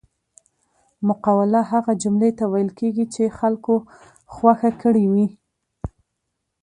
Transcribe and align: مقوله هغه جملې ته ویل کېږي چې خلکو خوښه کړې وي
مقوله 1.07 1.61
هغه 1.71 1.91
جملې 2.03 2.31
ته 2.37 2.45
ویل 2.51 2.69
کېږي 2.79 3.05
چې 3.13 3.35
خلکو 3.39 3.75
خوښه 4.33 4.71
کړې 4.81 5.05
وي 5.13 5.27